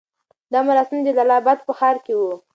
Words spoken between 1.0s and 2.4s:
د جلال اباد په ښار کې وو.